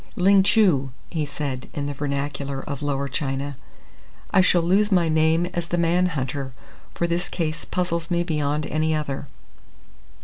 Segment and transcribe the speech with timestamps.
[0.15, 3.55] "Ling Chu," he said in the vernacular of Lower China,
[4.31, 6.53] "I shall lose my name as the Man Hunter,
[6.95, 9.27] for this case puzzles me beyond any other."